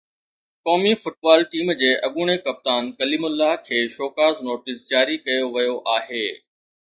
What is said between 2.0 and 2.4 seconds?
اڳوڻي